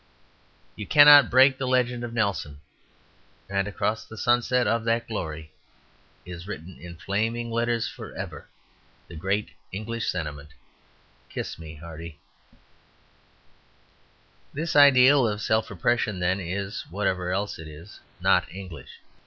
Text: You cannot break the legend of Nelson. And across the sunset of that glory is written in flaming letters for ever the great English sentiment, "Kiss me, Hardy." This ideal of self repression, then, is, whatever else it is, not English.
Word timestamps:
You 0.75 0.87
cannot 0.87 1.29
break 1.29 1.59
the 1.59 1.67
legend 1.67 2.03
of 2.03 2.11
Nelson. 2.11 2.59
And 3.47 3.67
across 3.67 4.03
the 4.03 4.17
sunset 4.17 4.65
of 4.65 4.83
that 4.85 5.07
glory 5.07 5.51
is 6.25 6.47
written 6.47 6.75
in 6.79 6.95
flaming 6.95 7.51
letters 7.51 7.87
for 7.87 8.11
ever 8.15 8.47
the 9.07 9.15
great 9.15 9.51
English 9.71 10.09
sentiment, 10.09 10.55
"Kiss 11.29 11.59
me, 11.59 11.75
Hardy." 11.75 12.17
This 14.51 14.75
ideal 14.75 15.27
of 15.27 15.39
self 15.39 15.69
repression, 15.69 16.19
then, 16.19 16.39
is, 16.39 16.81
whatever 16.89 17.31
else 17.31 17.59
it 17.59 17.67
is, 17.67 17.99
not 18.19 18.51
English. 18.51 19.01